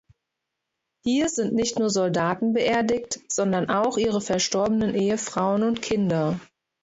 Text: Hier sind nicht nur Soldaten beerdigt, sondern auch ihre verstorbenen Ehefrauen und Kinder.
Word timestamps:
Hier 1.03 1.29
sind 1.29 1.53
nicht 1.53 1.77
nur 1.77 1.91
Soldaten 1.91 2.53
beerdigt, 2.53 3.19
sondern 3.31 3.69
auch 3.69 3.99
ihre 3.99 4.19
verstorbenen 4.19 4.95
Ehefrauen 4.95 5.61
und 5.61 5.83
Kinder. 5.83 6.39